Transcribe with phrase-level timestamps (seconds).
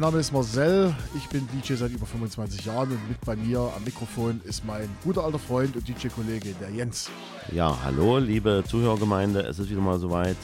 [0.00, 0.94] Mein Name ist Marcel.
[1.14, 4.88] Ich bin DJ seit über 25 Jahren und mit bei mir am Mikrofon ist mein
[5.04, 7.10] guter alter Freund und DJ-Kollege, der Jens.
[7.52, 9.42] Ja, hallo, liebe Zuhörgemeinde.
[9.42, 10.38] Es ist wieder mal soweit.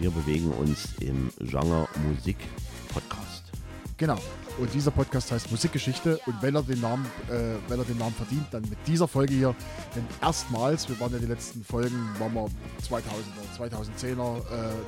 [0.00, 2.38] Wir bewegen uns im Genre Musik
[2.92, 3.52] Podcast.
[3.98, 4.18] Genau.
[4.58, 6.18] Und dieser Podcast heißt Musikgeschichte.
[6.26, 9.32] Und wenn er den Namen, äh, wenn er den Namen verdient, dann mit dieser Folge
[9.32, 9.54] hier.
[9.94, 12.48] Denn erstmals, wir waren ja die letzten Folgen, waren wir
[12.82, 14.38] 2000er, 2010er,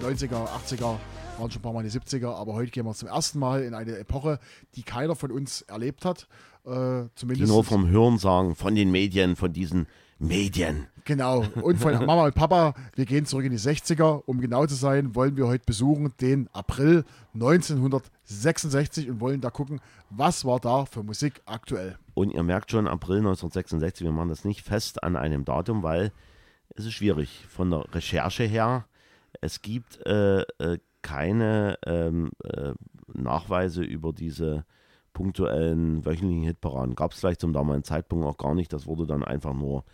[0.01, 0.97] äh, 90er, 80er,
[1.39, 3.63] waren schon ein paar Mal in die 70er, aber heute gehen wir zum ersten Mal
[3.63, 4.39] in eine Epoche,
[4.77, 6.29] die keiner von uns erlebt hat.
[6.65, 9.87] Äh, zumindest Die nur vom Hören sagen, von den Medien, von diesen
[10.19, 10.87] Medien.
[11.05, 11.45] Genau.
[11.61, 14.23] Und von Mama und Papa, wir gehen zurück in die 60er.
[14.25, 17.05] Um genau zu sein, wollen wir heute besuchen den April
[17.35, 21.99] 1966 und wollen da gucken, was war da für Musik aktuell.
[22.15, 26.13] Und ihr merkt schon, April 1966, wir machen das nicht fest an einem Datum, weil
[26.71, 28.87] es ist schwierig von der Recherche her.
[29.43, 32.73] Es gibt äh, äh, keine ähm, äh,
[33.13, 34.65] Nachweise über diese
[35.13, 36.97] punktuellen wöchentlichen Hitparaden.
[36.97, 38.73] Gab es vielleicht zum damaligen Zeitpunkt auch gar nicht.
[38.73, 39.85] Das wurde dann einfach nur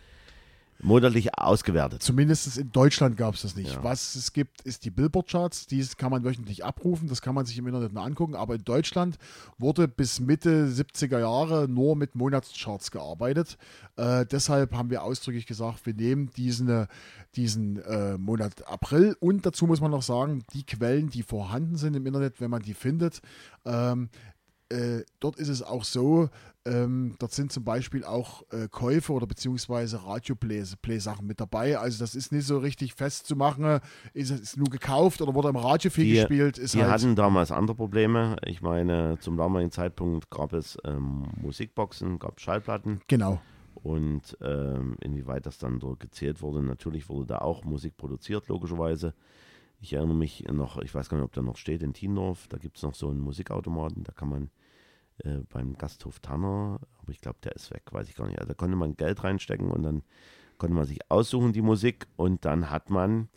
[0.83, 2.01] modelllich ausgewertet.
[2.01, 3.73] Zumindest in Deutschland gab es das nicht.
[3.73, 3.83] Ja.
[3.83, 5.67] Was es gibt, ist die Billboard-Charts.
[5.67, 7.07] Die kann man wöchentlich abrufen.
[7.07, 8.35] Das kann man sich im Internet mal angucken.
[8.35, 9.17] Aber in Deutschland
[9.57, 13.57] wurde bis Mitte 70er Jahre nur mit Monatscharts gearbeitet.
[13.95, 16.87] Äh, deshalb haben wir ausdrücklich gesagt, wir nehmen diesen, äh,
[17.35, 19.15] diesen äh, Monat April.
[19.19, 22.61] Und dazu muss man noch sagen, die Quellen, die vorhanden sind im Internet, wenn man
[22.61, 23.21] die findet,
[23.65, 24.09] ähm,
[24.71, 26.29] äh, dort ist es auch so,
[26.65, 31.77] ähm, dort sind zum Beispiel auch äh, Käufe oder beziehungsweise Radio-Play-Sachen mit dabei.
[31.77, 33.79] Also das ist nicht so richtig festzumachen,
[34.13, 36.57] ist es nur gekauft oder wurde im Radio viel Die- gespielt.
[36.57, 38.35] Ist Die halt, hatten damals andere Probleme.
[38.45, 43.41] Ich meine, zum damaligen Zeitpunkt gab es ähm, Musikboxen, gab Schallplatten genau.
[43.81, 46.61] und ähm, inwieweit das dann so gezählt wurde.
[46.61, 49.13] Natürlich wurde da auch Musik produziert, logischerweise.
[49.79, 52.57] Ich erinnere mich noch, ich weiß gar nicht, ob der noch steht, in Tiendorf, da
[52.59, 54.51] gibt es noch so einen Musikautomaten, da kann man
[55.23, 58.39] äh, beim Gasthof Tanner, aber ich glaube, der ist weg, weiß ich gar nicht.
[58.39, 60.03] Also da konnte man Geld reinstecken und dann
[60.57, 63.29] konnte man sich aussuchen, die Musik, und dann hat man,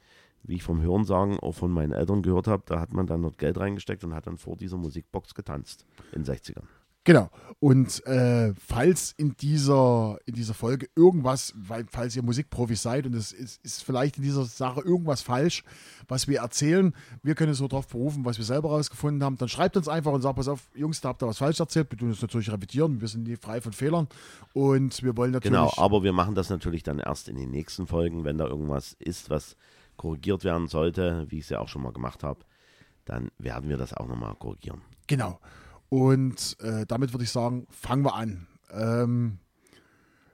[0.43, 3.39] wie ich vom Hörensagen auch von meinen Eltern gehört habe, da hat man dann dort
[3.39, 6.67] Geld reingesteckt und hat dann vor dieser Musikbox getanzt in den 60ern.
[7.05, 7.31] Genau.
[7.61, 13.15] Und äh, falls in dieser, in dieser Folge irgendwas, weil, falls ihr Musikprofis seid und
[13.15, 15.65] es ist, ist vielleicht in dieser Sache irgendwas falsch,
[16.07, 19.49] was wir erzählen, wir können es so darauf berufen, was wir selber rausgefunden haben, dann
[19.49, 21.97] schreibt uns einfach und sagt, pass auf, Jungs, da habt ihr was falsch erzählt, wir
[21.97, 24.09] tun es natürlich revidieren, wir sind nie frei von Fehlern
[24.53, 25.59] und wir wollen natürlich...
[25.59, 28.95] Genau, aber wir machen das natürlich dann erst in den nächsten Folgen, wenn da irgendwas
[28.99, 29.57] ist, was
[29.97, 32.41] korrigiert werden sollte, wie ich es ja auch schon mal gemacht habe,
[33.07, 34.83] dann werden wir das auch nochmal korrigieren.
[35.07, 35.41] Genau.
[35.94, 38.49] Und äh, damit würde ich sagen, fangen wir an.
[38.72, 39.38] Ähm,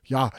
[0.06, 0.31] ja,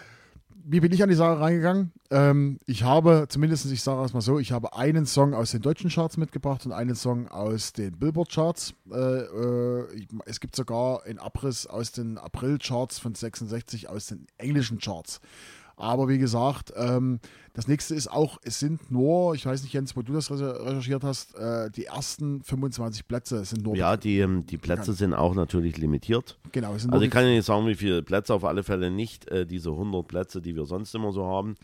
[0.66, 1.92] wie bin ich an die Sache reingegangen?
[2.10, 5.62] Ähm, ich habe, zumindest, ich sage es mal so, ich habe einen Song aus den
[5.62, 8.74] deutschen Charts mitgebracht und einen Song aus den Billboard-Charts.
[8.92, 14.80] Äh, äh, es gibt sogar einen Abriss aus den April-Charts von 66 aus den englischen
[14.80, 15.22] Charts.
[15.78, 17.20] Aber wie gesagt, ähm,
[17.54, 20.64] das nächste ist auch, es sind nur, ich weiß nicht, Jens, wo du das recher-
[20.66, 23.76] recherchiert hast, äh, die ersten 25 Plätze sind nur.
[23.76, 26.40] Ja, die, ähm, die Plätze sind auch natürlich limitiert.
[26.52, 28.90] Genau, es sind Also ich kann ja nicht sagen, wie viele Plätze, auf alle Fälle
[28.92, 31.56] nicht äh, diese 100 Plätze, die wir sonst immer so haben,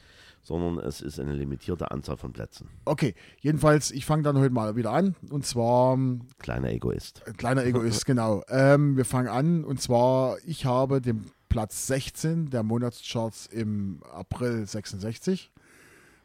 [0.43, 2.69] sondern es ist eine limitierte Anzahl von Plätzen.
[2.85, 5.15] Okay, jedenfalls, ich fange dann heute mal wieder an.
[5.29, 7.21] Und zwar, ähm, Kleiner Egoist.
[7.27, 8.43] ein kleiner Egoist, genau.
[8.49, 9.63] Ähm, wir fangen an.
[9.63, 15.51] Und zwar, ich habe den Platz 16 der Monatscharts im April 66.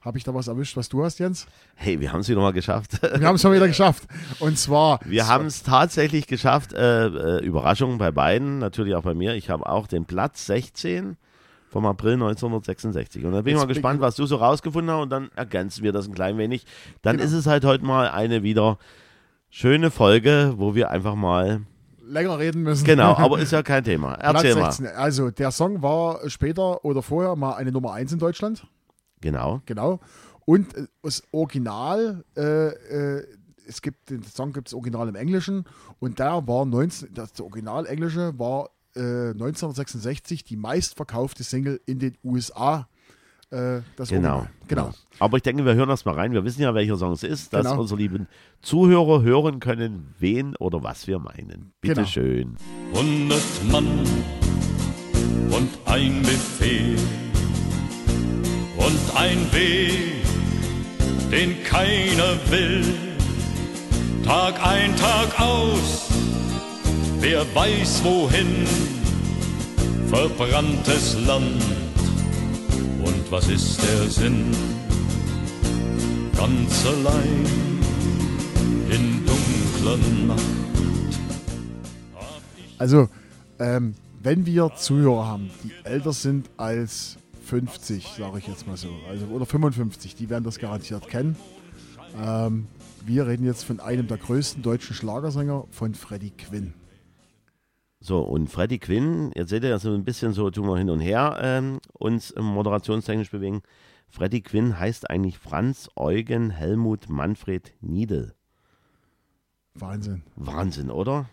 [0.01, 1.47] Habe ich da was erwischt, was du hast, Jens?
[1.77, 3.01] Hey, wir haben es wieder mal geschafft.
[3.21, 4.03] Wir haben es schon wieder geschafft.
[4.41, 4.99] Und zwar.
[5.05, 6.73] Wir haben es tatsächlich geschafft.
[6.73, 9.35] Äh, äh, Überraschung bei beiden, natürlich auch bei mir.
[9.37, 11.17] Ich habe auch den Platz 16
[11.71, 13.25] vom April 1966.
[13.25, 15.03] Und da bin ich mal bin gespannt, was du so rausgefunden hast.
[15.03, 16.67] Und dann ergänzen wir das ein klein wenig.
[17.03, 17.27] Dann Genau.
[17.29, 18.79] ist es halt heute mal eine wieder
[19.51, 21.61] schöne Folge, wo wir einfach mal.
[22.13, 22.85] Länger reden müssen.
[22.85, 24.15] Genau, aber ist ja kein Thema.
[24.15, 24.61] Erzähl mal.
[24.61, 24.97] Platz 16.
[24.97, 28.67] Also, der Song war später oder vorher mal eine Nummer 1 in Deutschland.
[29.21, 29.63] Genau.
[29.67, 30.01] Genau.
[30.45, 33.27] Und äh, das Original, äh, äh,
[33.67, 35.65] es gibt den Song gibt es original im Englischen
[36.01, 42.19] und da war 19, das Original Englische war äh, 1966 die meistverkaufte Single in den
[42.25, 42.89] USA.
[43.53, 44.37] Äh, das Genau.
[44.39, 44.49] Original.
[44.67, 44.91] Genau.
[45.19, 46.33] Aber ich denke, wir hören das mal rein.
[46.33, 47.81] Wir wissen ja, welcher Song es ist, dass Genau.
[47.83, 48.27] unsere lieben
[48.63, 51.73] Zuhörer hören können, wen oder was wir meinen.
[51.83, 52.07] Bitte Genau.
[52.07, 52.57] schön.
[52.95, 53.87] hundert Mann
[55.51, 56.97] und ein Befehl
[58.79, 60.25] und ein Weg,
[61.31, 62.85] den keiner will.
[64.25, 66.09] Tag ein, Tag aus,
[67.21, 68.65] wer weiß wohin,
[70.09, 71.61] verbranntes Land.
[73.33, 74.45] Was ist der Sinn?
[76.37, 77.47] Ganz allein
[78.91, 79.97] in dunkler
[80.27, 80.43] Nacht
[82.77, 83.09] Also,
[83.59, 88.91] ähm, wenn wir Zuhörer haben, die älter sind als 50, sage ich jetzt mal so,
[89.09, 91.37] also oder 55, die werden das garantiert kennen.
[92.23, 92.67] Ähm,
[93.07, 96.75] wir reden jetzt von einem der größten deutschen Schlagersänger, von Freddie Quinn.
[98.05, 100.91] So, und Freddie Quinn, jetzt seht ihr ja so ein bisschen so, tun wir hin
[100.91, 103.63] und her ähm, uns moderationstechnisch bewegen.
[104.09, 108.35] Freddie Quinn heißt eigentlich Franz Eugen Helmut Manfred Niedel.
[109.75, 110.23] Wahnsinn.
[110.35, 111.27] Wahnsinn, oder?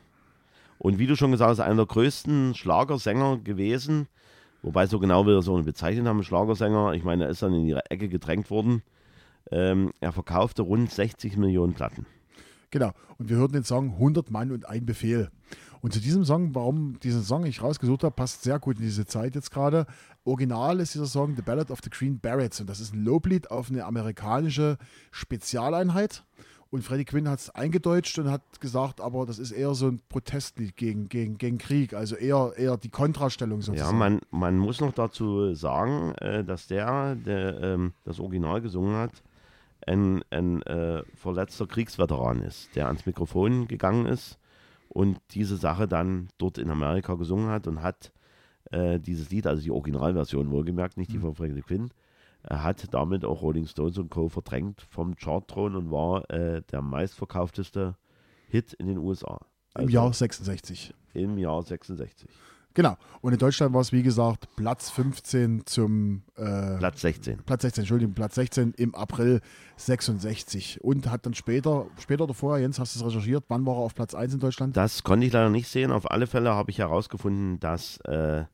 [0.77, 4.07] Und wie du schon gesagt hast, einer der größten Schlagersänger gewesen.
[4.61, 6.93] Wobei so genau wir so bezeichnet haben, Schlagersänger.
[6.93, 8.83] Ich meine, er ist dann in ihre Ecke gedrängt worden.
[9.49, 12.05] Ähm, er verkaufte rund 60 Millionen Platten.
[12.69, 12.91] Genau.
[13.17, 15.31] Und wir hörten den Song 100 Mann und ein Befehl.
[15.81, 19.05] Und zu diesem Song, warum diesen Song ich rausgesucht habe, passt sehr gut in diese
[19.05, 19.85] Zeit jetzt gerade.
[20.25, 23.49] Original ist dieser Song The Ballad of the Green Berets und das ist ein Loblied
[23.51, 24.77] auf eine amerikanische
[25.11, 26.23] Spezialeinheit.
[26.71, 30.01] Und Freddie Quinn hat es eingedeutscht und hat gesagt, aber das ist eher so ein
[30.07, 33.91] Protestlied gegen, gegen, gegen Krieg, also eher, eher die Kontrastellung sozusagen.
[33.91, 38.95] Ja, man, man muss noch dazu sagen, äh, dass der, der ähm, das Original gesungen
[38.97, 39.23] hat,
[39.87, 44.38] ein, ein äh, verletzter Kriegsveteran ist, der ans Mikrofon gegangen ist
[44.89, 48.11] und diese Sache dann dort in Amerika gesungen hat und hat
[48.71, 51.21] äh, dieses Lied, also die Originalversion wohlgemerkt, nicht die Mhm.
[51.21, 51.89] von Freddie Quinn,
[52.43, 54.29] er hat damit auch Rolling Stones und Co.
[54.29, 57.95] verdrängt vom Chartthron und war äh, der meistverkaufteste
[58.47, 59.39] Hit in den USA.
[59.75, 60.93] Im Also Jahr 66.
[61.13, 62.29] Im Jahr 66.
[62.79, 62.95] Genau.
[63.19, 67.39] Und in Deutschland war es, wie gesagt, Platz 15 zum äh, Platz 16.
[67.39, 69.41] Platz 16, Entschuldigung, Platz 16 im April
[69.75, 73.75] 66 und hat dann später, später oder vorher, Jens, hast du es recherchiert, wann war
[73.75, 74.77] er auf Platz 1 in Deutschland?
[74.77, 75.91] Das konnte ich leider nicht sehen.
[75.91, 78.45] Auf alle Fälle habe ich herausgefunden, dass, äh,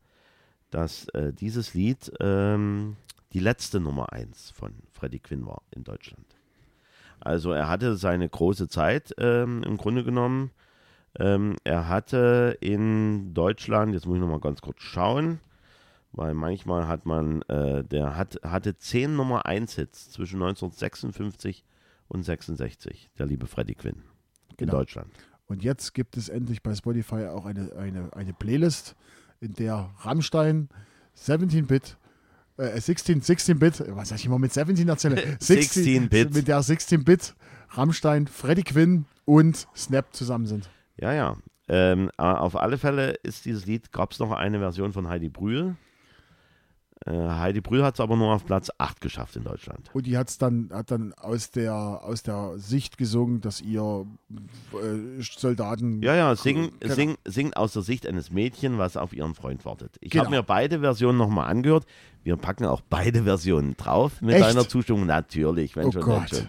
[0.72, 2.96] dass äh, dieses Lied ähm,
[3.34, 6.26] die letzte Nummer 1 von Freddie Quinn war in Deutschland.
[7.20, 10.50] Also er hatte seine große Zeit ähm, im Grunde genommen.
[11.20, 15.40] Ähm, er hatte in Deutschland, jetzt muss ich nochmal ganz kurz schauen,
[16.12, 21.64] weil manchmal hat man, äh, der hat, hatte zehn Nummer 1 Hits zwischen 1956
[22.08, 24.04] und 66, der liebe Freddie Quinn
[24.52, 24.74] in Genau.
[24.74, 25.10] Deutschland.
[25.48, 28.96] Und jetzt gibt es endlich bei Spotify auch eine, eine, eine Playlist,
[29.42, 30.70] in der Rammstein
[31.18, 31.98] 17-Bit,
[32.58, 35.18] äh, 16, 16-Bit, was sag ich immer mit 17 erzähle?
[35.40, 36.34] 16-Bit.
[36.34, 37.36] Mit der 16-Bit,
[37.70, 40.70] Rammstein, Freddie Quinn und Snap zusammen sind.
[40.98, 41.36] Ja, ja.
[41.68, 45.76] Ähm, auf alle Fälle ist dieses Lied, gab es noch eine Version von Heidi Brühl.
[47.06, 49.90] Äh, Heidi Brühl hat es aber nur auf Platz 8 geschafft in Deutschland.
[49.94, 54.06] Und die hat's dann, hat dann aus der, aus der Sicht gesungen, dass ihr
[54.74, 56.02] äh, Soldaten.
[56.04, 56.94] Ja, ja, sing, Genau.
[56.94, 59.98] sing, singt aus der Sicht eines Mädchen, was auf ihren Freund wartet.
[60.02, 60.26] Ich Genau.
[60.26, 61.86] habe mir beide Versionen nochmal angehört.
[62.24, 64.46] Wir packen auch beide Versionen drauf mit Echt?
[64.46, 65.06] deiner Zustimmung.
[65.06, 66.30] Natürlich, wenn Oh schon, wenn Gott.
[66.30, 66.48] schon.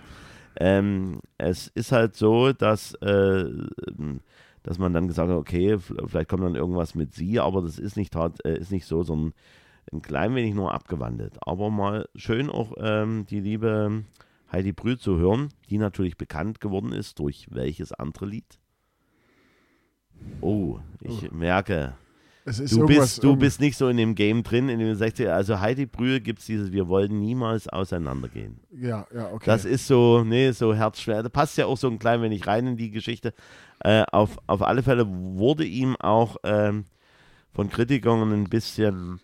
[0.59, 3.45] Ähm, es ist halt so, dass, äh,
[4.63, 7.97] dass man dann gesagt hat, okay, vielleicht kommt dann irgendwas mit sie, aber das ist
[7.97, 9.35] nicht, tat, äh, ist nicht so, sondern
[9.93, 11.37] ein klein wenig nur abgewandelt.
[11.41, 14.05] Aber mal schön auch ähm, die liebe
[14.51, 18.59] Heidi Brühl zu hören, die natürlich bekannt geworden ist durch welches andere Lied?
[20.41, 22.06] Oh, ich merke, es ist
[22.47, 25.87] du bist, du bist nicht so in dem Game drin, in dem 60 Also Heidi
[25.87, 28.61] Brühl gibt es dieses, wir wollen niemals auseinandergehen.
[28.71, 29.47] Ja, ja, okay.
[29.47, 31.23] Das ist so, nee, so herzschwer.
[31.23, 33.35] Da passt ja auch so ein klein wenig rein in die Geschichte.
[33.81, 36.85] Äh, auf, auf alle Fälle wurde ihm auch ähm,
[37.53, 39.21] von Kritikern ein bisschen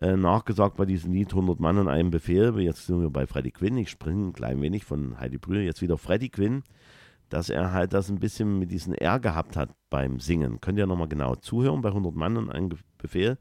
[0.00, 2.58] äh, nachgesagt bei diesem Lied 100 Mann und einem Befehl.
[2.60, 3.76] Jetzt sind wir bei Freddie Quinn.
[3.78, 5.62] Ich springe ein klein wenig von Heidi Brühl.
[5.62, 6.62] Jetzt wieder Freddie Quinn,
[7.28, 10.60] dass er halt das ein bisschen mit diesem R gehabt hat beim Singen.
[10.60, 13.38] Könnt ihr nochmal genau zuhören bei 100 Mann und einem Befehl.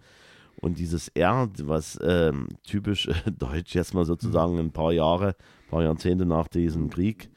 [0.60, 5.70] Und dieses R, was ähm, typisch äh, deutsch jetzt mal sozusagen ein paar Jahre, ein
[5.70, 7.30] paar Jahrzehnte nach diesem Krieg,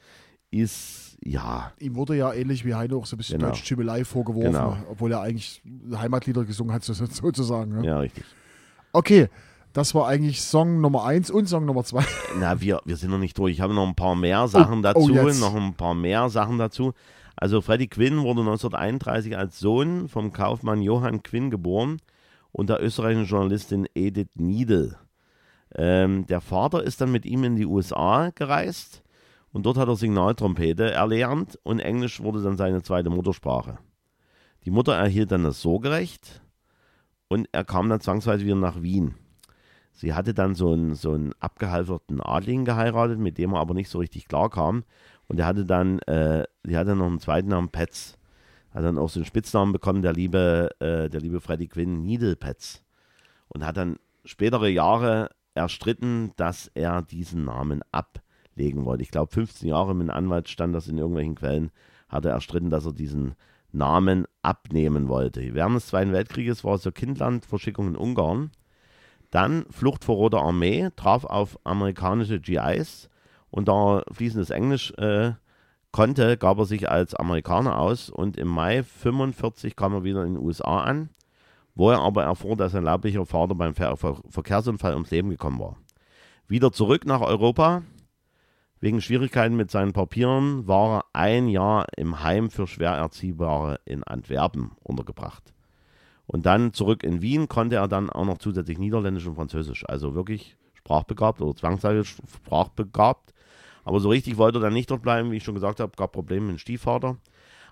[0.51, 3.51] ist ja, Ihm wurde ja ähnlich wie Heino auch so ein bisschen Genau.
[3.51, 4.77] Deutsch-Schimmelei vorgeworfen, Genau.
[4.91, 5.63] obwohl er eigentlich
[5.95, 7.73] Heimatlieder gesungen hat, so, so- sozusagen.
[7.81, 7.87] Ne?
[7.87, 8.25] ja, richtig.
[8.93, 9.29] Okay,
[9.73, 12.05] das war eigentlich Song Nummer 1 und Song Nummer 2.
[12.39, 13.53] Na, wir, wir sind noch nicht durch.
[13.53, 15.11] Ich habe noch ein paar mehr Sachen oh, dazu.
[15.11, 15.41] jetzt.
[15.41, 16.93] noch ein paar mehr Sachen dazu.
[17.37, 21.99] Also Freddie Quinn wurde 1931 als Sohn vom Kaufmann Johann Quinn geboren
[22.53, 24.97] und der österreichischen Journalistin Edith Niedel.
[25.75, 29.03] Ähm, der Vater ist dann mit ihm in die USA gereist
[29.53, 33.79] und dort hat er Signaltrompete erlernt und Englisch wurde dann seine zweite Muttersprache.
[34.65, 36.43] Die Mutter erhielt dann das Sorgerecht
[37.29, 39.15] und er kam dann zwangsweise wieder nach Wien.
[40.01, 43.91] Sie hatte dann so einen, so einen abgehalferten Adligen geheiratet, mit dem er aber nicht
[43.91, 44.85] so richtig klar kam.
[45.29, 48.17] Und er hatte dann, äh, die hatte noch einen zweiten Namen, Petz.
[48.71, 52.83] Hat dann auch so einen Spitznamen bekommen, der liebe, äh, der liebe Freddie Quinn, Niedelpetz.
[53.49, 59.03] Und hat dann spätere Jahre erstritten, dass er diesen Namen ablegen wollte.
[59.03, 61.73] Ich glaube, 15 Jahre mit einem Anwalt stand das in irgendwelchen Quellen,
[62.09, 63.35] hat er erstritten, dass er diesen
[63.71, 65.53] Namen abnehmen wollte.
[65.53, 68.51] Während des Zweiten Weltkrieges war so Kindlandverschickung in Ungarn.
[69.31, 73.09] Dann Flucht vor Roter Armee, traf auf amerikanische GIs
[73.51, 75.33] und da er fließendes Englisch äh,
[75.93, 80.35] konnte, gab er sich als Amerikaner aus und im Mai 45 kam er wieder in
[80.35, 81.11] den USA an,
[81.75, 85.61] wo er aber erfuhr, dass sein leiblicher Vater beim Ver Ver Verkehrsunfall ums Leben gekommen
[85.61, 85.77] war.
[86.49, 87.83] Wieder zurück nach Europa.
[88.81, 94.73] Wegen Schwierigkeiten mit seinen Papieren war er ein Jahr im Heim für Schwererziehbare in Antwerpen
[94.83, 95.53] untergebracht.
[96.33, 99.85] Und dann zurück in Wien konnte er dann auch noch zusätzlich Niederländisch und Französisch.
[99.89, 103.35] Also wirklich sprachbegabt oder zwangsweise sprachbegabt.
[103.83, 106.13] Aber so richtig wollte er dann nicht dort bleiben, wie ich schon gesagt habe, gab
[106.13, 107.17] Probleme mit dem Stiefvater.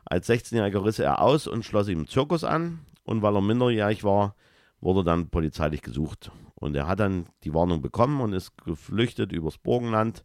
[0.04, 2.80] Als 16-Jähriger riss er aus und schloss sich im Zirkus an.
[3.04, 4.34] Und weil er minderjährig war,
[4.80, 6.32] wurde dann polizeilich gesucht.
[6.56, 10.24] Und er hat dann die Warnung bekommen und ist geflüchtet übers Burgenland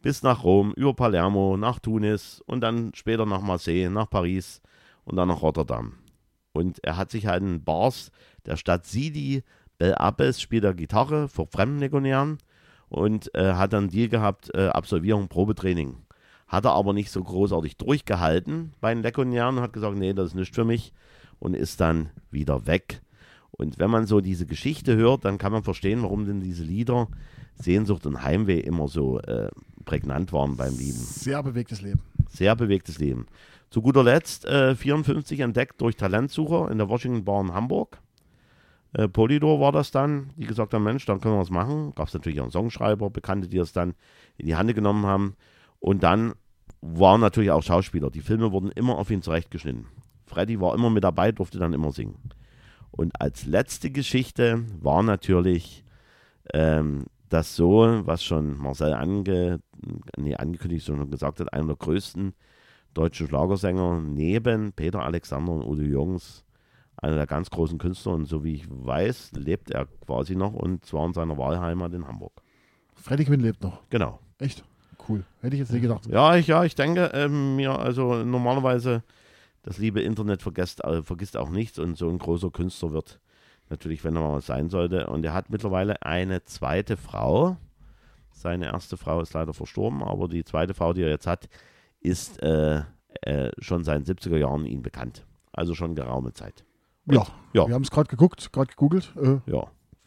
[0.00, 4.62] bis nach Rom, über Palermo, nach Tunis und dann später nach Marseille, nach Paris
[5.04, 5.98] und dann nach Rotterdam.
[6.54, 8.10] Und er hat sich halt in Bars
[8.46, 9.42] der Stadt Sidi,
[9.76, 12.38] Bel Abbes, spielt er Gitarre vor Fremdenlegionären
[12.88, 15.96] und äh, hat dann Deal gehabt, äh, Absolvierung, Probetraining.
[16.46, 20.28] Hat er aber nicht so großartig durchgehalten bei den Legionären und hat gesagt, nee, das
[20.28, 20.92] ist nicht für mich
[21.40, 23.02] und ist dann wieder weg.
[23.50, 27.08] Und wenn man so diese Geschichte hört, dann kann man verstehen, warum denn diese Lieder
[27.56, 29.48] Sehnsucht und Heimweh immer so äh,
[29.84, 30.98] prägnant waren beim Lieben.
[30.98, 32.00] Sehr bewegtes Leben.
[32.28, 33.26] Sehr bewegtes Leben.
[33.74, 37.98] Zu guter Letzt äh, 54 entdeckt durch Talentsucher in der Washington Bar in Hamburg.
[38.92, 41.92] Äh, Polydor war das dann, die gesagt haben, Mensch, dann können wir was machen.
[41.96, 43.94] Gab es natürlich auch einen Songschreiber, Bekannte, die das dann
[44.36, 45.34] in die Hand genommen haben.
[45.80, 46.34] Und dann
[46.82, 48.10] waren natürlich auch Schauspieler.
[48.10, 49.86] Die Filme wurden immer auf ihn zurechtgeschnitten.
[50.24, 52.14] Freddy war immer mit dabei, durfte dann immer singen.
[52.92, 55.84] Und als letzte Geschichte war natürlich
[56.52, 59.58] ähm, das so, was schon Marcel ange,
[60.16, 62.34] nee, angekündigt und gesagt hat, einer der größten
[62.94, 66.44] deutschen Schlagersänger neben Peter Alexander und Udo Jürgens,
[66.96, 68.12] einer der ganz großen Künstler.
[68.12, 72.06] Und so wie ich weiß, lebt er quasi noch und zwar in seiner Wahlheimat in
[72.06, 72.32] Hamburg.
[72.94, 73.82] Freddy Quinn lebt noch.
[73.90, 74.20] Genau.
[74.38, 74.64] Echt?
[75.08, 75.24] Cool.
[75.40, 76.06] Hätte ich jetzt nicht gedacht.
[76.06, 79.02] Ja, ich, ja, ich denke ähm, mir, also normalerweise,
[79.62, 83.20] das liebe Internet vergisst, äh, vergisst auch nichts und so ein großer Künstler wird
[83.68, 85.06] natürlich, wenn er mal was sein sollte.
[85.06, 87.56] Und er hat mittlerweile eine zweite Frau.
[88.30, 91.48] Seine erste Frau ist leider verstorben, aber die zweite Frau, die er jetzt hat,
[92.04, 92.82] ist äh,
[93.22, 95.24] äh, schon seit den 70er Jahren ihm bekannt.
[95.52, 96.64] Also schon geraume Zeit.
[97.06, 97.66] Und, Ja, ja.
[97.66, 99.12] wir haben es gerade geguckt, gerade gegoogelt.
[99.20, 99.64] Äh, Ja.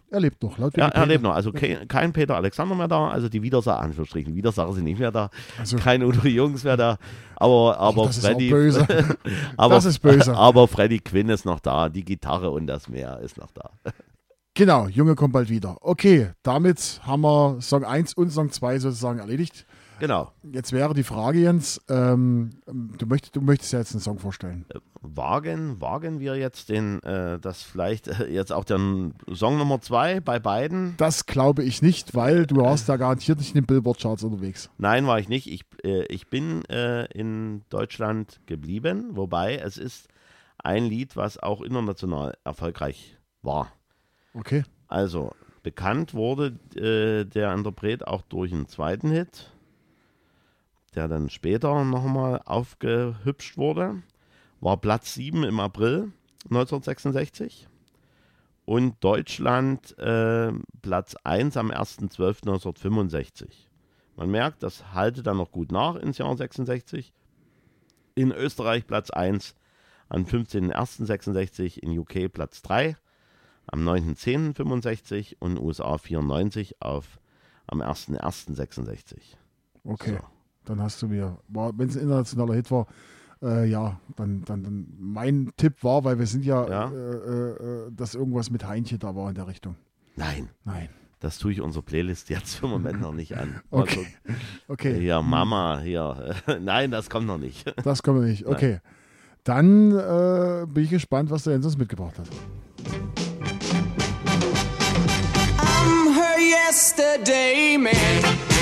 [0.09, 1.33] er lebt noch, laut Ja, er lebt noch.
[1.33, 5.11] Also kein, kein Peter Alexander mehr da, also die Widersacher, Anführungsstrichen, Widersacher sind nicht mehr
[5.11, 5.29] da.
[5.59, 6.97] Also, Kein Udo Jungs mehr da.
[7.35, 8.49] Aber, aber das ist Freddy.
[8.49, 8.87] böse.
[9.57, 10.33] aber, das ist böse.
[10.35, 13.69] Aber Freddy Quinn ist noch da, die Gitarre und das Meer ist noch da.
[14.53, 15.77] Genau, Junge kommt bald wieder.
[15.81, 19.67] Okay, damit haben wir Song 1 und Song 2 sozusagen erledigt.
[19.99, 20.31] Genau.
[20.43, 24.65] Jetzt wäre die Frage, Jens, ähm, du, möchtest, du möchtest ja jetzt einen Song vorstellen.
[25.01, 30.19] Wagen, wagen wir jetzt den, äh, das vielleicht äh, jetzt auch den Song Nummer zwei
[30.19, 30.95] bei beiden?
[30.97, 34.69] Das glaube ich nicht, weil du warst da garantiert nicht in den Billboard-Charts unterwegs.
[34.77, 35.47] Nein, war ich nicht.
[35.47, 40.07] Ich, äh, ich bin äh, in Deutschland geblieben, wobei es ist
[40.59, 43.71] ein Lied, was auch international erfolgreich war.
[44.33, 44.63] Okay.
[44.87, 49.51] Also, bekannt wurde äh, der Interpret auch durch einen zweiten Hit,
[50.97, 54.01] der dann später nochmal aufgehübscht wurde.
[54.59, 56.11] War Platz 7 im April
[56.45, 57.67] 1966
[58.65, 60.51] und Deutschland äh,
[60.81, 63.45] Platz 1 am 1.12.1965.
[64.15, 67.13] Man merkt, das halte dann noch gut nach ins Jahr 66.
[68.15, 69.55] In Österreich Platz 1
[70.09, 72.97] am 15.01.66, in UK Platz 3
[73.67, 77.19] am 9.10.65 und USA 94 auf
[77.67, 79.35] am 1.1.66.
[79.83, 80.17] Okay.
[80.19, 80.36] So.
[80.67, 82.87] Dann hast du mir, wenn es ein internationaler Hit war,
[83.41, 86.91] äh, ja, dann, dann, dann mein Tipp war, weil wir sind ja, Ja.
[86.91, 89.75] Äh, äh, dass irgendwas mit Heinche da war in der Richtung.
[90.15, 90.89] Nein, Nein.
[91.21, 93.61] das tue ich unserer Playlist jetzt im Moment noch nicht an.
[93.71, 94.07] Okay.
[94.27, 96.35] Also, Okay, hier, Mama, hier.
[96.61, 97.71] Nein, das kommt noch nicht.
[97.83, 98.45] das kommen wir nicht.
[98.45, 98.79] Okay.
[99.45, 102.27] Dann äh, bin ich gespannt, was der Jens uns mitgebracht hat.
[105.59, 108.56] I'm her yesterday man.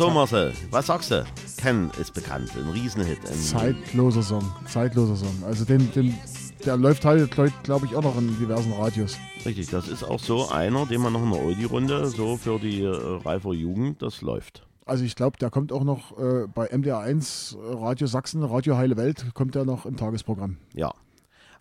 [0.00, 1.26] So, Marcel, was sagst du?
[1.58, 3.18] Ken ist bekannt, ein Riesenhit.
[3.28, 4.50] Ein, Zeitloser Song.
[4.66, 5.42] Zeitloser Song.
[5.44, 6.18] Also den, den
[6.64, 9.18] der läuft halt, glaube ich, auch noch in diversen Radios.
[9.44, 12.82] Richtig, das ist auch so einer, den man noch in der Oldie-Runde so für die
[12.82, 12.88] äh,
[13.24, 14.66] reife Jugend, das läuft.
[14.84, 18.96] Also ich glaube, der kommt auch noch äh, bei MDR1 äh, Radio Sachsen, Radio Heile
[18.96, 20.58] Welt, kommt der noch im Tagesprogramm.
[20.74, 20.92] Ja.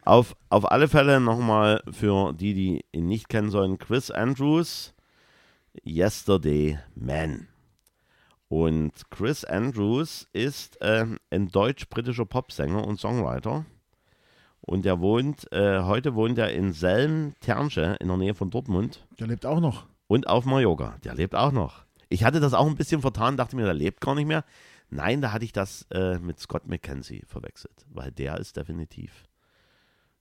[0.03, 4.93] Auf, auf alle Fälle nochmal für die, die ihn nicht kennen sollen, Chris Andrews,
[5.85, 7.47] Yesterday Man.
[8.47, 13.65] Und Chris Andrews ist äh, ein deutsch-britischer Popsänger und Songwriter.
[14.69, 19.25] Und der wohnt, äh, heute wohnt er in Selm-Ternsche in der Nähe von Dortmund Der
[19.25, 19.87] lebt auch noch.
[20.07, 20.95] und auf Mallorca.
[21.03, 21.85] Der lebt auch noch.
[22.07, 24.43] Ich hatte das auch ein bisschen vertan, dachte mir, der lebt gar nicht mehr.
[24.91, 29.23] Nein, da hatte ich das äh, mit Scott McKenzie verwechselt, weil der ist definitiv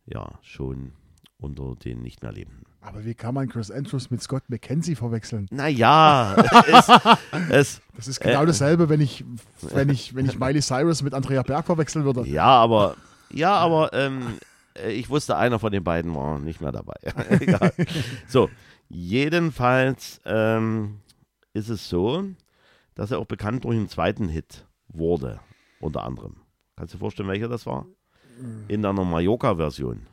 [0.06, 0.92] ja schon
[1.38, 2.64] unter den nicht mehr Lebenden.
[2.80, 5.46] Aber wie kann man Chris Andrews mit Scott McKenzie verwechseln?
[5.50, 6.36] Naja,
[6.66, 6.88] es,
[7.50, 8.46] es, Das ist genau Äh.
[8.46, 9.24] dasselbe, wenn ich,
[9.60, 12.26] wenn ich, wenn ich Miley Cyrus mit Andrea Berg verwechseln würde.
[12.26, 12.96] ja, aber,
[13.30, 14.38] ja, aber ähm,
[14.76, 16.96] äh, ich wusste, einer von den beiden war nicht mehr dabei.
[17.40, 17.72] Egal.
[18.26, 18.50] So,
[18.88, 21.00] jedenfalls ähm,
[21.52, 22.24] ist es so,
[22.94, 25.40] dass er auch bekannt durch einen zweiten Hit wurde,
[25.80, 26.36] unter anderem.
[26.76, 27.86] Kannst du dir vorstellen, welcher das war?
[28.68, 30.06] In einer Mallorca-Version.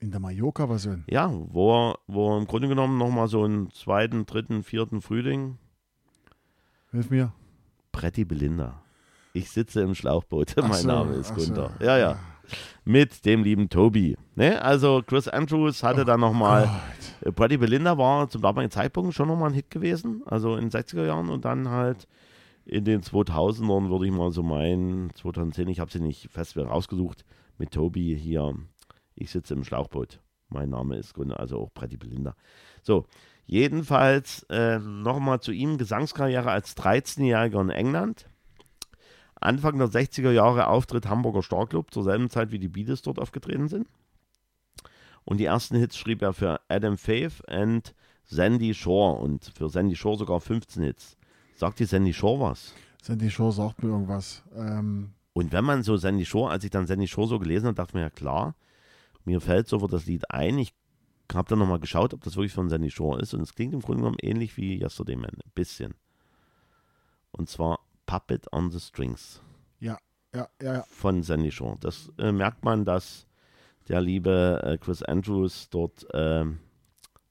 [0.00, 1.04] In der Mallorca-Version.
[1.10, 5.58] Ja, wo er, wo er im Grunde genommen nochmal so einen zweiten, dritten, vierten Frühling
[6.90, 7.32] Hilf mir.
[7.92, 8.82] Pretty Belinda.
[9.32, 10.54] Ich sitze im Schlauchboot.
[10.58, 11.46] Ach mein so, Name ist ach so.
[11.46, 11.70] Gunther.
[11.80, 12.18] Ja, ja.
[12.84, 14.16] Mit dem lieben Tobi.
[14.34, 14.60] Ne?
[14.60, 16.68] Also Chris Andrews hatte dann nochmal.
[17.36, 20.22] Pretty Belinda war zum damaligen Zeitpunkt schon nochmal ein Hit gewesen.
[20.26, 22.08] Also in den 60er Jahren und dann halt
[22.64, 27.24] in den 2000ern würde ich mal so meinen, 2010, ich habe sie nicht fest rausgesucht,
[27.58, 28.54] mit Tobi hier.
[29.14, 30.20] Ich sitze im Schlauchboot.
[30.48, 32.34] Mein Name ist Gunther, also auch Pretty Belinda.
[32.82, 33.06] So,
[33.46, 38.29] jedenfalls äh, nochmal zu ihm, Gesangskarriere als 13-Jähriger in England.
[39.40, 43.68] Anfang der 60er Jahre Auftritt Hamburger Starclub, zur selben Zeit wie die Beatles dort aufgetreten
[43.68, 43.88] sind.
[45.24, 49.96] Und die ersten Hits schrieb er für Adam Faith und Sandy Shore und für Sandy
[49.96, 51.16] Shore sogar 15 Hits.
[51.54, 52.74] Sagt die Sandy Shore was?
[53.02, 54.42] Sandy Shore sagt mir irgendwas.
[54.54, 57.74] Ähm, Und wenn man so Sandy Shore, als ich dann Sandy Shore so gelesen habe,
[57.74, 58.54] dachte mir, ja klar,
[59.24, 60.58] mir fällt sofort das Lied ein.
[60.58, 60.72] Ich
[61.32, 63.34] habe dann nochmal geschaut, ob das wirklich von Sandy Shore ist.
[63.34, 65.30] Und es klingt im Grunde genommen ähnlich wie Yesterday Man.
[65.30, 65.94] Ein bisschen.
[67.32, 69.40] Und zwar Puppet on the Strings
[69.78, 69.96] ja,
[70.34, 70.84] ja, ja, ja.
[70.88, 71.76] von Sandy Shore.
[71.78, 73.28] Das äh, merkt man, dass
[73.88, 76.58] der liebe äh, Chris Andrews dort ähm,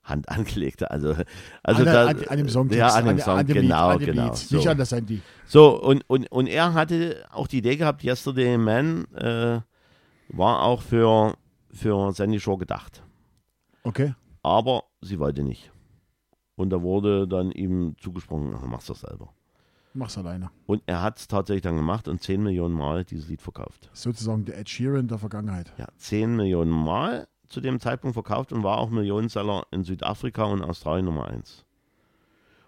[0.04, 0.90] Hand angelegte.
[0.90, 1.16] Also,
[1.64, 2.70] also an, da, an, an dem Song.
[2.70, 4.26] Ja, an dem Song, an dem genau, Lied, genau.
[4.28, 4.36] Lied.
[4.38, 4.56] so.
[4.56, 5.22] Nicht an der Sandy.
[5.46, 9.60] So, und, und, und er hatte auch die Idee gehabt, Yesterday Man äh,
[10.30, 11.36] war auch für,
[11.74, 13.04] für Sandy Shore gedacht.
[13.84, 14.16] Okay.
[14.44, 15.74] Aber sie wollte nicht.
[16.56, 19.34] Und da wurde dann ihm zugesprochen, ach, mach's doch selber.
[19.94, 20.52] Mach's alleine.
[20.68, 23.90] Und er hat es tatsächlich dann gemacht und 10 Millionen Mal dieses Lied verkauft.
[23.94, 25.74] Sozusagen der Ed Sheeran der Vergangenheit.
[25.78, 30.62] Ja, 10 Millionen Mal zu dem Zeitpunkt verkauft und war auch Millionenseller in Südafrika und
[30.62, 31.66] Australien Nummer 1.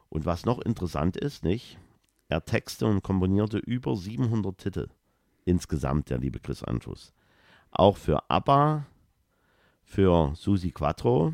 [0.10, 1.78] Und was noch interessant ist, nicht?
[2.28, 4.88] Er texte und komponierte über 700 Titel
[5.46, 7.14] insgesamt, der liebe Chris Andrews.
[7.72, 8.86] Auch für ABBA,
[9.84, 11.34] für Susi Quattro,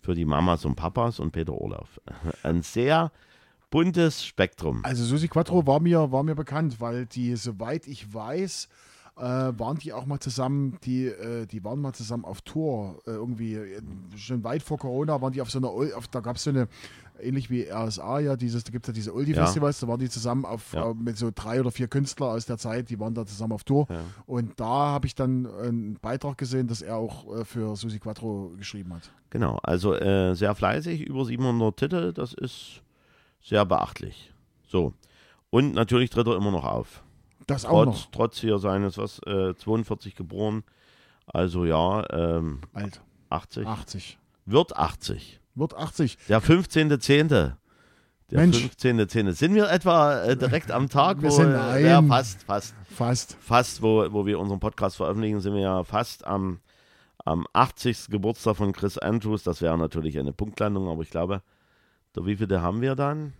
[0.00, 2.00] für die Mamas und Papas und Peter Orlauf.
[2.42, 3.12] Ein sehr
[3.76, 4.80] buntes Spektrum.
[4.84, 8.68] Also Susi Quattro war mir, war mir bekannt, weil die, soweit ich weiß,
[9.18, 13.02] äh, waren die auch mal zusammen, die, äh, die waren mal zusammen auf Tour.
[13.06, 13.82] Äh, irgendwie äh,
[14.16, 16.68] schon weit vor Corona waren die auf so einer, auf, da gab es so eine,
[17.20, 20.46] ähnlich wie RSA, ja, dieses, da gibt es ja diese Uldi-Festivals, da waren die zusammen
[20.46, 20.92] auf, Ja.
[20.92, 23.64] äh, mit so drei oder vier Künstlern aus der Zeit, die waren da zusammen auf
[23.64, 23.86] Tour.
[23.90, 24.00] Ja.
[24.24, 28.54] Und da habe ich dann einen Beitrag gesehen, dass er auch äh, für Susi Quattro
[28.56, 29.12] geschrieben hat.
[29.28, 29.92] Genau, also
[30.34, 32.80] sehr fleißig, über 700 Titel, das ist
[33.46, 34.32] sehr beachtlich.
[34.68, 34.92] So,
[35.50, 37.02] und natürlich tritt er immer noch auf.
[37.46, 38.10] Das auch Trotz, noch.
[38.10, 40.64] trotz hier seines, was, äh, 42 geboren,
[41.26, 43.00] also ja, ähm, Alt.
[43.30, 44.18] 80, 80.
[44.46, 45.40] wird 80.
[45.54, 46.18] Wird 80.
[46.28, 47.28] Der 15.10.
[47.28, 48.56] Der Mensch.
[48.58, 49.32] 15.10.
[49.32, 53.36] Sind wir etwa äh, direkt am Tag, Wir wo, sind- äh, ja, fast, fast, Fast.
[53.40, 56.58] fast, wo, wo wir unseren Podcast veröffentlichen, sind wir ja fast am,
[57.24, 58.08] am 80.
[58.10, 59.44] Geburtstag von Chris Andrews.
[59.44, 61.42] Das wäre natürlich eine Punktlandung, aber ich glaube,
[62.16, 63.32] der wievielte haben wir dann?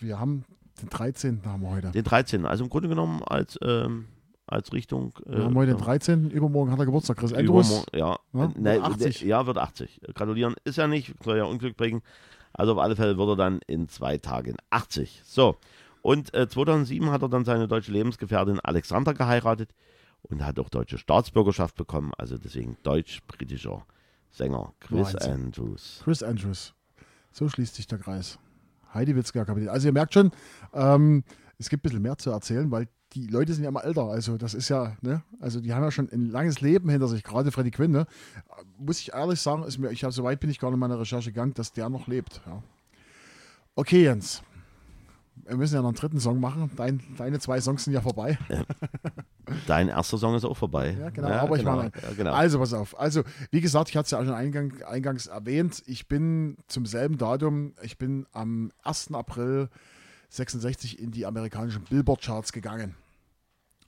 [0.00, 0.44] Wir haben
[0.80, 1.42] den 13.
[1.44, 1.90] haben wir heute.
[1.90, 2.44] Den 13.
[2.44, 4.06] Also im Grunde genommen als, ähm,
[4.46, 5.12] als Richtung.
[5.26, 6.30] Äh, Wir haben heute den 13.
[6.30, 7.16] Übermorgen hat er Geburtstag.
[7.18, 7.86] Chris Andrews.
[7.94, 8.18] Ja.
[8.32, 9.20] Nee, wird 80.
[9.22, 10.00] Ja, wird 80.
[10.14, 12.02] Gratulieren ist ja nicht, soll ja Unglück bringen.
[12.52, 15.22] Also auf alle Fälle wird er dann in zwei Tagen 80.
[15.24, 15.56] So.
[16.02, 19.74] Und äh, 2007 hat er dann seine deutsche Lebensgefährtin Alexandra geheiratet
[20.22, 22.12] und hat auch deutsche Staatsbürgerschaft bekommen.
[22.16, 23.84] Also deswegen deutsch-britischer
[24.30, 25.32] Sänger Chris Wahnsinn.
[25.32, 26.00] Andrews.
[26.04, 26.74] Chris Andrews.
[27.36, 28.38] So schließt sich der Kreis.
[28.94, 29.68] Heidi Witzka Kapitän.
[29.68, 30.30] Also ihr merkt schon,
[30.72, 31.22] ähm,
[31.58, 34.04] es gibt ein bisschen mehr zu erzählen, weil die Leute sind ja immer älter.
[34.04, 35.22] Also das ist ja, ne?
[35.38, 38.06] Also die haben ja schon ein langes Leben hinter sich, gerade Freddie Quinn, ne?
[38.78, 40.80] Muss ich ehrlich sagen, ist mir, ich habe so weit bin ich gar nicht in
[40.80, 42.40] meiner Recherche gegangen, dass der noch lebt.
[42.46, 42.62] Ja.
[43.74, 44.42] Okay, Jens.
[45.44, 46.70] Wir müssen ja noch einen dritten Song machen.
[46.76, 48.38] Dein, deine zwei Songs sind ja vorbei.
[49.66, 50.96] Dein erster Song ist auch vorbei.
[50.98, 51.92] Ja, genau, aber ich genau, mache einen.
[52.02, 52.32] ja, genau.
[52.32, 52.98] Also, pass auf.
[52.98, 53.22] Also,
[53.52, 55.82] wie gesagt, ich hatte es ja auch schon eingang, eingangs erwähnt.
[55.86, 59.14] Ich bin zum selben Datum, ich bin am 1.
[59.14, 59.68] April
[60.30, 62.96] 66 in die amerikanischen Billboard-Charts gegangen.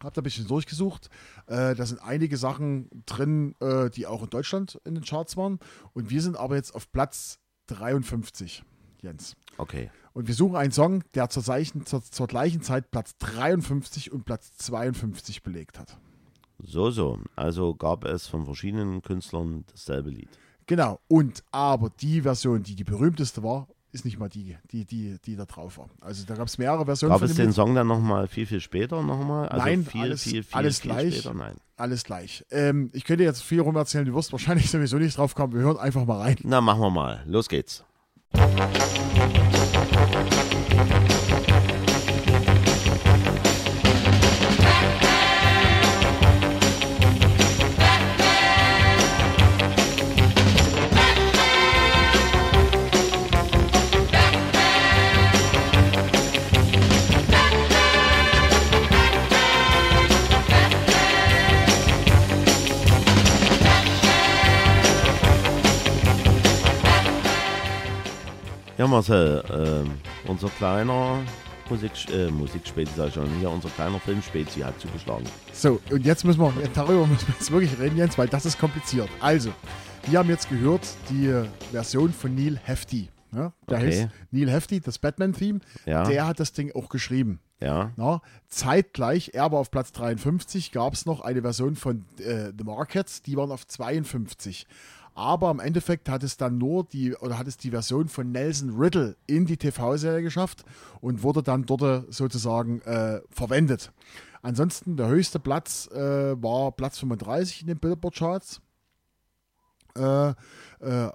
[0.03, 1.09] Hab da ein bisschen durchgesucht.
[1.47, 5.59] Äh, da sind einige Sachen drin, äh, die auch in Deutschland in den Charts waren.
[5.93, 8.63] Und wir sind aber jetzt auf Platz 53,
[9.03, 9.37] Jens.
[9.57, 9.91] Okay.
[10.13, 14.25] Und wir suchen einen Song, der zur, gleichen- zur, zur gleichen Zeit Platz 53 und
[14.25, 15.97] Platz 52 belegt hat.
[16.59, 17.19] So, so.
[17.37, 20.29] Also gab es von verschiedenen Künstlern dasselbe Lied.
[20.67, 20.99] Genau.
[21.09, 25.35] Und aber die Version, die die berühmteste war, ist nicht mal die, die, die, die
[25.37, 25.89] da drauf war.
[26.01, 27.55] Also da gab es mehrere Versionen Gab es den Lied.
[27.55, 29.49] Song dann nochmal viel, viel später nochmal?
[29.49, 31.15] Also Nein, viel, alles- viel, viel, alles viel gleich.
[31.21, 31.33] später?
[31.35, 31.57] Nein.
[31.77, 32.45] Alles gleich.
[32.51, 35.55] Ähm, ich könnte jetzt viel rum erzählen, du wirst wahrscheinlich sowieso nicht drauf kommen.
[35.55, 36.37] Wir hören einfach mal rein.
[36.43, 37.23] Na, machen wir mal.
[37.27, 37.85] Los geht's.
[38.59, 39.08] Thank you.
[68.79, 69.91] Ja, Marcel, ähm,
[70.27, 71.19] unser kleiner
[71.69, 75.25] Musik, äh, Musikspäti, sag ich schon, hier unser kleiner Filmspäti hat zugeschlagen.
[75.53, 78.59] So, und jetzt müssen wir, darüber müssen wir jetzt wirklich reden, Jens, weil das ist
[78.59, 79.09] kompliziert.
[79.21, 79.51] Also,
[80.07, 81.35] wir haben jetzt gehört die
[81.73, 83.09] Version von Neil Hefti.
[83.33, 83.53] Ne?
[83.69, 83.87] Der Okay.
[83.87, 85.59] heißt Neil Hefti, das Batman-Theme.
[85.85, 86.05] Ja.
[86.05, 87.41] Der hat das Ding auch geschrieben.
[87.61, 92.53] Ja, Na, zeitgleich, er war auf Platz 53, gab es noch eine Version von äh,
[92.57, 94.65] The Markets, die waren auf 52.
[95.19, 98.71] Aber im Endeffekt hat es dann nur die, oder hat es die Version von Nelson
[98.79, 100.65] Riddle in die TV-Serie geschafft
[101.01, 103.91] und wurde dann dort äh, sozusagen äh, verwendet.
[104.43, 108.61] Ansonsten der höchste Platz äh, war Platz 35 in den Billboard-Charts.
[109.97, 111.11] Äh, äh,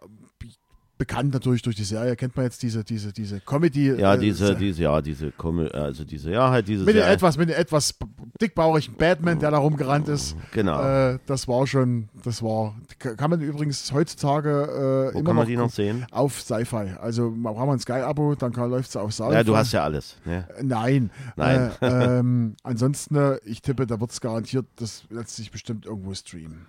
[0.98, 3.94] bekannt natürlich durch die Serie, kennt man jetzt diese, diese, diese Comedy.
[3.94, 6.86] ja, äh, diese, Se- diese, ja, diese, Kom- also diese, ja, halt diese.
[6.86, 7.96] mit sehr- etwas, mit dem etwas
[8.42, 10.36] dickbauchigen Batman, der da rumgerannt ist.
[10.52, 10.82] Genau.
[10.82, 12.76] Äh, das war schon, das war,
[13.16, 16.06] kann man übrigens heutzutage äh, immer noch, noch sehen?
[16.12, 16.96] auf Sci-Fi.
[17.02, 19.34] Also man braucht man ein Sky-Abo, dann läuft es auf Sci-Fi.
[19.34, 20.18] Ja, du hast ja alles.
[20.26, 20.48] Ne?
[20.58, 21.12] Äh, Nein.
[21.36, 21.72] Nein.
[21.82, 26.13] Äh, ähm, ansonsten, äh, ich tippe, da wird es garantiert, das lässt sich bestimmt irgendwo
[26.13, 26.66] streamen.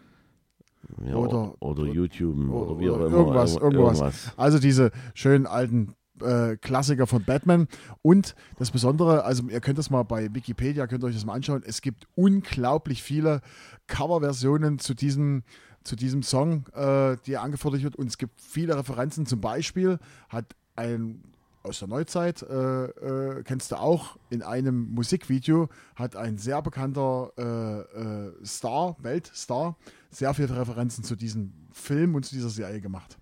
[1.06, 3.16] Ja, Oder- oder, YouTube oder wie auch Oder immer.
[3.16, 4.32] irgendwas, irgend- irgendwas.
[4.36, 7.66] Also diese schönen alten äh, Klassiker von Batman.
[8.02, 11.32] Und das Besondere, also ihr könnt das mal bei Wikipedia, könnt ihr euch das mal
[11.34, 11.62] anschauen.
[11.66, 13.40] Es gibt unglaublich viele
[13.88, 15.42] Coverversionen zu diesem,
[15.84, 17.96] zu diesem Song, äh, die angefordert wird.
[17.96, 19.26] Und es gibt viele Referenzen.
[19.26, 21.22] Zum Beispiel hat ein
[21.62, 27.32] aus der Neuzeit, äh, äh, kennst du auch, in einem Musikvideo hat ein sehr bekannter
[27.38, 29.78] äh, äh, Star, Weltstar,
[30.10, 33.16] sehr viele Referenzen zu diesem Film und zu dieser Serie gemacht.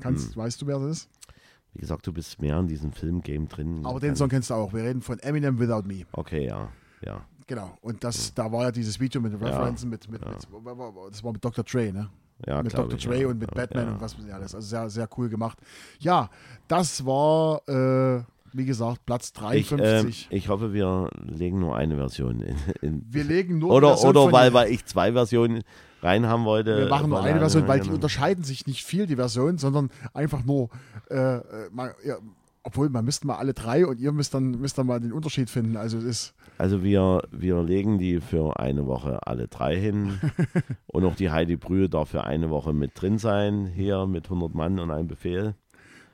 [0.00, 0.36] Kannst, Hm.
[0.36, 1.10] weißt du, wer das ist?
[1.74, 3.84] Wie gesagt, du bist mehr in diesem Filmgame drin.
[3.84, 4.72] Aber den Song kennst du auch.
[4.72, 6.04] Wir reden von Eminem Without Me.
[6.12, 6.70] Okay, ja.
[7.02, 7.26] Ja.
[7.48, 7.76] Genau.
[7.80, 10.36] Und das, da war ja dieses Video mit den Referenzen mit, mit, mit,
[11.10, 11.64] das war mit Dr.
[11.64, 12.10] Dre, ne?
[12.46, 12.92] Ja, mit Dr.
[12.96, 14.54] ich, Dre und mit Batman und was weiß ich alles.
[14.54, 15.58] Also sehr, sehr cool gemacht.
[15.98, 16.28] Ja,
[16.68, 20.28] das war, äh, wie gesagt, Platz Ich, 53.
[20.30, 22.56] ähm, ich hoffe, wir legen nur eine Version in.
[22.82, 25.62] in wir legen nur oder Version oder weil, weil ich zwei Versionen
[26.02, 26.76] rein haben wollte.
[26.78, 30.44] wir machen nur eine Version, weil die unterscheiden sich nicht viel, die Versionen, sondern einfach
[30.44, 30.68] nur,
[31.10, 32.18] äh, äh, mal, ja,
[32.62, 35.50] obwohl man müsste mal alle drei und ihr müsst dann, müsst dann mal den Unterschied
[35.50, 35.76] finden.
[35.76, 40.20] Also es ist, Also wir, wir legen die für eine Woche alle drei hin.
[40.86, 44.54] und auch die Heidi Brühe darf für eine Woche mit drin sein, hier mit 100
[44.54, 45.54] Mann und einem Befehl.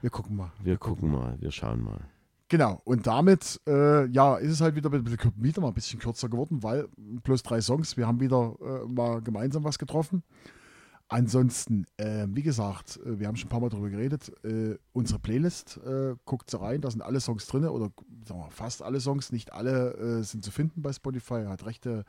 [0.00, 0.52] wir gucken mal.
[0.62, 2.00] Wir gucken mal, wir schauen mal.
[2.48, 6.62] Genau, und damit äh, ja, ist es halt wieder, wieder mal ein bisschen kürzer geworden,
[6.62, 6.88] weil
[7.22, 10.22] plus drei Songs, wir haben wieder äh, mal gemeinsam was getroffen.
[11.14, 15.20] Ansonsten, äh, wie gesagt, äh, wir haben schon ein paar Mal darüber geredet, äh, unsere
[15.20, 19.30] Playlist, äh, guckt sie rein, da sind alle Songs drin oder wir, fast alle Songs,
[19.30, 22.04] nicht alle äh, sind zu finden bei Spotify, hat rechte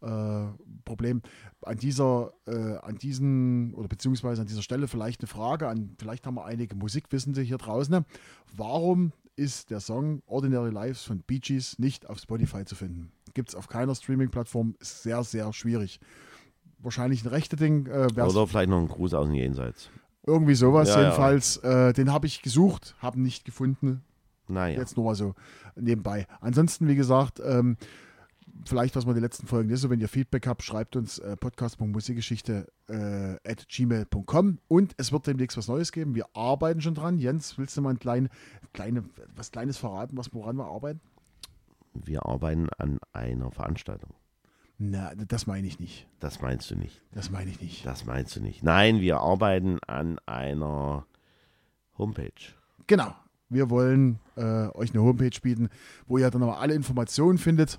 [0.00, 0.46] äh,
[0.86, 1.20] Problem.
[1.60, 6.36] An dieser, an diesen oder beziehungsweise an dieser Stelle vielleicht eine Frage an, vielleicht haben
[6.36, 8.06] wir einige Musikwissende hier draußen.
[8.56, 13.12] Warum ist der Song Ordinary Lives von Bee Gees nicht auf Spotify zu finden?
[13.34, 16.00] Gibt es auf keiner Streaming-Plattform, ist sehr, sehr schwierig.
[16.78, 19.90] Wahrscheinlich ein rechte Ding, äh, Oder vielleicht noch ein Gruß aus dem Jenseits.
[20.26, 20.88] irgendwie sowas.
[20.88, 21.02] Ja, ja.
[21.04, 24.02] Jedenfalls, Äh, den habe ich gesucht, habe nicht gefunden.
[24.48, 24.78] Naja.
[24.78, 25.34] Jetzt nur mal so
[25.74, 26.26] nebenbei.
[26.40, 27.76] Ansonsten, wie gesagt, ähm,
[28.64, 31.18] vielleicht, was wir in den letzten Folgen nicht so, wenn ihr Feedback habt, schreibt uns
[31.18, 36.14] äh, podcast.musikgeschichte äh, at gmail.com und es wird demnächst was Neues geben.
[36.14, 37.18] Wir arbeiten schon dran.
[37.18, 38.28] Jens, willst du mal ein klein,
[38.72, 41.00] kleine, was Kleines verraten, was woran wir arbeiten?
[41.94, 44.10] Wir arbeiten an einer Veranstaltung.
[44.78, 46.06] Na, das meine ich nicht.
[46.20, 47.00] Das meinst du nicht.
[47.12, 47.86] Das meine ich nicht.
[47.86, 48.62] Das meinst du nicht.
[48.62, 51.06] Nein, wir arbeiten an einer
[51.96, 52.32] Homepage.
[52.86, 53.14] Genau.
[53.48, 55.68] Wir wollen äh, euch eine Homepage bieten,
[56.06, 57.78] wo ihr dann aber alle Informationen findet,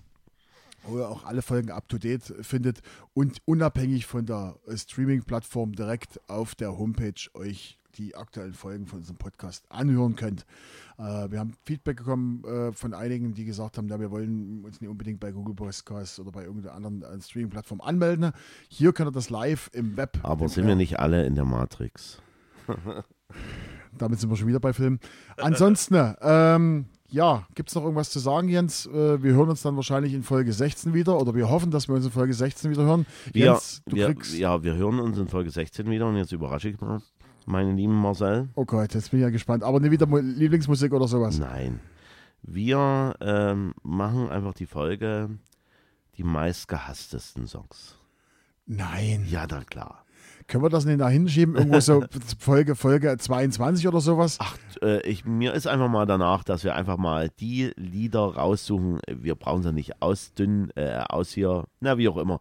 [0.83, 2.79] wo ihr auch alle Folgen up to date findet
[3.13, 8.99] und unabhängig von der äh, Streaming-Plattform direkt auf der Homepage euch die aktuellen Folgen von
[8.99, 10.45] unserem Podcast anhören könnt.
[10.97, 14.81] Äh, wir haben Feedback bekommen äh, von einigen, die gesagt haben, ja, wir wollen uns
[14.81, 18.31] nicht unbedingt bei Google Podcasts oder bei irgendeiner anderen äh, Streaming-Plattform anmelden.
[18.69, 20.19] Hier könnt ihr das live im Web.
[20.23, 22.21] Aber sind wir nicht alle in der Matrix?
[23.97, 24.99] Damit sind wir schon wieder bei Film.
[25.37, 28.85] Ansonsten, ähm, ja, gibt es noch irgendwas zu sagen, Jens?
[28.87, 31.95] Äh, wir hören uns dann wahrscheinlich in Folge 16 wieder oder wir hoffen, dass wir
[31.95, 33.05] uns in Folge 16 wieder hören.
[33.31, 34.37] Wir, Jens, du wir, kriegst.
[34.37, 37.01] ja, wir hören uns in Folge 16 wieder und jetzt überrasche ich mal
[37.45, 38.49] meinen lieben Marcel.
[38.55, 39.63] Oh Gott, jetzt bin ich ja gespannt.
[39.63, 41.39] Aber nicht wieder Mu- Lieblingsmusik oder sowas.
[41.39, 41.79] Nein.
[42.43, 45.29] Wir ähm, machen einfach die Folge
[46.17, 47.95] die meistgehasstesten Songs.
[48.65, 49.25] Nein.
[49.29, 50.03] Ja, da klar.
[50.47, 51.55] Können wir das nicht da hinschieben?
[51.55, 52.05] Irgendwo so
[52.39, 54.37] Folge, Folge 22 oder sowas?
[54.39, 58.99] Ach, äh, ich, mir ist einfach mal danach, dass wir einfach mal die Lieder raussuchen.
[59.09, 62.39] Wir brauchen sie nicht ausdünnen, äh, aus hier, na wie auch immer.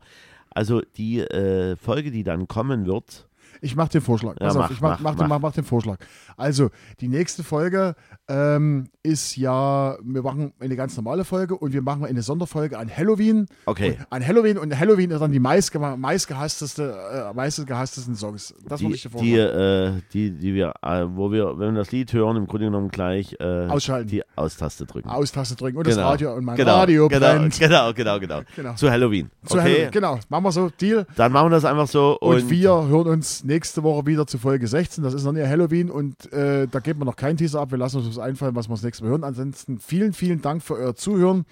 [0.51, 3.29] Also die äh, Folge, die dann kommen wird,
[3.61, 4.35] Ich mache den Vorschlag.
[4.41, 5.29] Ja, Pass auf, mach, ich mach, mach, mach, den, mach.
[5.29, 5.97] mach, mach den Vorschlag.
[6.37, 7.95] Also, die nächste Folge
[8.29, 12.91] ähm, ist ja, wir machen eine ganz normale Folge und wir machen eine Sonderfolge an
[12.95, 13.47] Halloween.
[13.67, 13.97] Okay.
[13.99, 18.55] Und an Halloween und Halloween ist dann die meistge meistgehassteste, äh, meistgehasstesten Songs.
[18.69, 19.97] Das die, ich dir die, vorschlagen.
[19.99, 22.89] äh, die, die wir, äh, wo wir, wenn wir das Lied hören, im Grunde genommen
[22.89, 24.09] gleich äh, Ausschalten.
[24.09, 25.09] die Austaste drücken.
[25.09, 26.09] Austaste drücken und das Genau.
[26.09, 27.59] Radio und mein genau, Radio genau, brennt.
[27.59, 28.75] genau, genau, genau, Genau.
[28.75, 29.31] Zu Halloween.
[29.45, 29.91] Zu okay, Halloween.
[29.93, 31.07] Genau, machen wir so, Deal.
[31.17, 32.19] dann machen wir das einfach so.
[32.21, 35.03] Und, Und, wir hören uns nächste Woche wieder zu Folge 16.
[35.03, 37.71] Das ist noch nicht Halloween und äh, da geben wir noch keinen Teaser ab.
[37.71, 39.25] Wir lassen uns was einfallen, was wir das nächste Mal hören.
[39.25, 41.47] Ansonsten vielen, vielen Dank für euer Zuhören.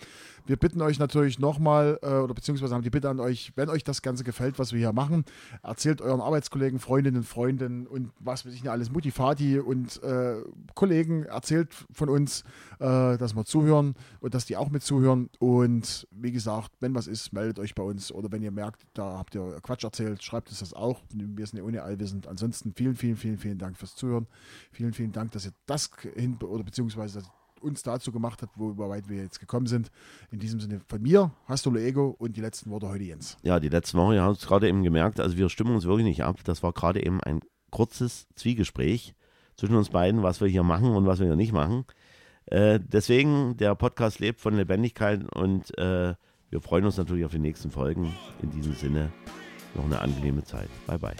[0.46, 3.82] Wir bitten euch natürlich nochmal, äh, oder beziehungsweise haben die Bitte an euch, wenn euch
[3.82, 5.24] das Ganze gefällt, was wir hier machen,
[5.62, 10.36] erzählt euren Arbeitskollegen, Freundinnen, Freunden und was weiß ich nicht alles, Mutifati und äh,
[10.74, 12.42] Kollegen, erzählt von uns,
[12.78, 15.30] äh, dass wir zuhören und dass die auch mit zuhören.
[15.38, 19.16] Und wie gesagt, wenn was ist, meldet euch bei uns oder wenn ihr merkt, da
[19.16, 21.00] habt ihr Quatsch erzählt, schreibt uns das auch.
[21.10, 22.26] Wir sind ja ohne allwissend.
[22.26, 24.26] Ansonsten vielen, vielen, vielen, vielen Dank fürs Zuhören.
[24.72, 27.22] Vielen, vielen Dank, dass ihr das hin oder beziehungsweise
[27.64, 29.90] uns dazu gemacht habt, wo weit wir jetzt gekommen sind.
[30.30, 33.36] In diesem Sinne von mir, Hastolo Ego und die letzten Worte heute Jens.
[33.42, 36.06] ja, die letzten Wochen, ihr habt es gerade eben gemerkt, also wir stimmen uns wirklich
[36.06, 36.36] nicht ab.
[36.44, 39.14] Das war gerade eben ein kurzes Zwiegespräch
[39.56, 41.84] zwischen uns beiden, was wir hier machen und was wir hier nicht machen.
[42.46, 46.14] Äh, deswegen, der Podcast lebt von Lebendigkeit und äh,
[46.50, 48.14] wir freuen uns natürlich auf die nächsten Folgen.
[48.42, 49.12] In diesem Sinne,
[49.74, 50.68] noch eine angenehme Zeit.
[50.86, 51.14] Bye, bye.